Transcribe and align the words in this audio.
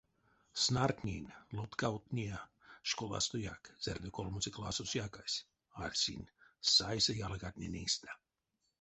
Снартнинь, 0.63 1.29
лоткавтния 1.57 2.39
школастояк, 2.89 3.63
зярдо 3.83 4.09
колмоце 4.17 4.49
классос 4.57 4.91
якась, 5.07 5.39
арсинь, 5.85 6.31
сайса 6.73 7.13
ялгатнень 7.27 7.79
эйстэ. 7.83 8.09